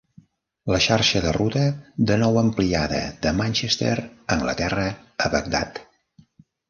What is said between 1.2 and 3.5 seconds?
de ruta de nou ampliada de